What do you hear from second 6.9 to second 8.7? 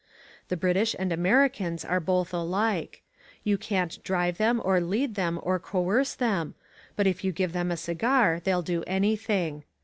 but if you give them a cigar they'll